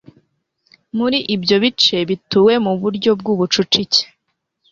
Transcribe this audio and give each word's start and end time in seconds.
muri 0.97 1.17
ibyo 1.35 1.55
bice 1.63 1.97
bituwe 2.09 2.53
mu 2.65 2.73
buryo 2.81 3.11
bw'ubucucike. 3.19 4.01